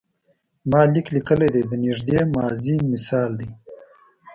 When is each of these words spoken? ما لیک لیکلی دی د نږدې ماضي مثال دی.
ما 0.69 0.81
لیک 0.93 1.07
لیکلی 1.15 1.47
دی 1.53 1.61
د 1.69 1.71
نږدې 1.83 2.19
ماضي 2.33 2.75
مثال 2.91 3.31
دی. 3.39 3.49